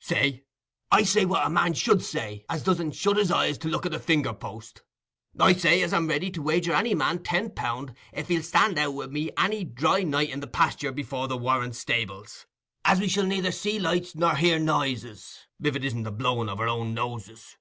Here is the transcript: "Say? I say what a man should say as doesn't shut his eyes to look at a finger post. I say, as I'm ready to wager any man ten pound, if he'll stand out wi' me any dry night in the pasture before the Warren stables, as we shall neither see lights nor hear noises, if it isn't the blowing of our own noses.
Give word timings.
"Say? 0.00 0.44
I 0.92 1.02
say 1.02 1.24
what 1.24 1.46
a 1.46 1.48
man 1.48 1.72
should 1.72 2.02
say 2.04 2.44
as 2.50 2.62
doesn't 2.62 2.92
shut 2.92 3.16
his 3.16 3.30
eyes 3.30 3.56
to 3.56 3.68
look 3.68 3.86
at 3.86 3.94
a 3.94 3.98
finger 3.98 4.34
post. 4.34 4.82
I 5.40 5.54
say, 5.54 5.80
as 5.80 5.94
I'm 5.94 6.08
ready 6.08 6.28
to 6.32 6.42
wager 6.42 6.74
any 6.74 6.94
man 6.94 7.22
ten 7.22 7.52
pound, 7.52 7.94
if 8.12 8.28
he'll 8.28 8.42
stand 8.42 8.78
out 8.78 8.92
wi' 8.92 9.06
me 9.06 9.30
any 9.38 9.64
dry 9.64 10.02
night 10.02 10.28
in 10.28 10.40
the 10.40 10.46
pasture 10.46 10.92
before 10.92 11.26
the 11.26 11.38
Warren 11.38 11.72
stables, 11.72 12.44
as 12.84 13.00
we 13.00 13.08
shall 13.08 13.24
neither 13.24 13.50
see 13.50 13.78
lights 13.78 14.14
nor 14.14 14.34
hear 14.36 14.58
noises, 14.58 15.46
if 15.62 15.74
it 15.74 15.86
isn't 15.86 16.02
the 16.02 16.12
blowing 16.12 16.50
of 16.50 16.60
our 16.60 16.68
own 16.68 16.92
noses. 16.92 17.56